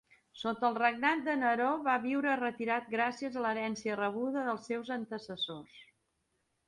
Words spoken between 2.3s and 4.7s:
retirat gràcies a l'herència rebuda dels